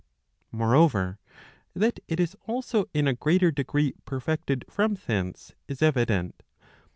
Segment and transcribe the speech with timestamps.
[0.51, 1.19] Moreover,
[1.75, 6.41] that it is also in a greater degree perfected from thence is evident.